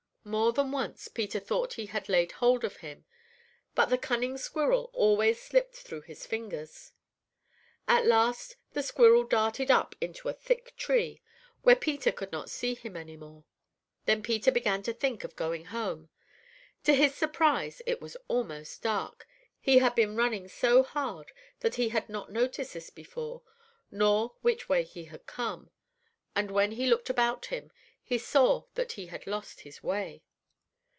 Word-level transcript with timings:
More 0.23 0.53
than 0.53 0.71
once, 0.71 1.07
Peter 1.07 1.39
thought 1.39 1.73
he 1.73 1.87
had 1.87 2.07
laid 2.07 2.33
hold 2.33 2.63
of 2.63 2.77
him, 2.77 3.05
but 3.73 3.87
the 3.87 3.97
cunning 3.97 4.37
squirrel 4.37 4.91
always 4.93 5.41
slipped 5.41 5.73
through 5.77 6.01
his 6.01 6.27
fingers. 6.27 6.91
"At 7.87 8.05
last 8.05 8.55
the 8.73 8.83
squirrel 8.83 9.23
darted 9.23 9.71
up 9.71 9.95
into 9.99 10.29
a 10.29 10.33
thick 10.33 10.75
tree, 10.77 11.23
where 11.63 11.75
Peter 11.75 12.11
could 12.11 12.31
not 12.31 12.51
see 12.51 12.75
him 12.75 12.95
any 12.95 13.17
more. 13.17 13.45
Then 14.05 14.21
Peter 14.21 14.51
began 14.51 14.83
to 14.83 14.93
think 14.93 15.23
of 15.23 15.35
going 15.35 15.65
home. 15.65 16.09
To 16.83 16.93
his 16.93 17.15
surprise 17.15 17.81
it 17.87 17.99
was 17.99 18.15
almost 18.27 18.83
dark. 18.83 19.27
He 19.59 19.79
had 19.79 19.95
been 19.95 20.15
running 20.15 20.47
so 20.47 20.83
hard 20.83 21.31
that 21.61 21.75
he 21.75 21.89
had 21.89 22.09
not 22.09 22.31
noticed 22.31 22.73
this 22.75 22.91
before, 22.91 23.41
nor 23.89 24.35
which 24.43 24.69
way 24.69 24.83
he 24.83 25.05
had 25.05 25.25
come, 25.25 25.71
and 26.35 26.51
when 26.51 26.73
he 26.73 26.85
looked 26.85 27.09
about 27.09 27.47
him, 27.47 27.71
he 28.03 28.17
saw 28.17 28.65
that 28.73 28.93
he 28.93 29.05
had 29.05 29.25
lost 29.25 29.61
his 29.61 29.81
way. 29.81 30.21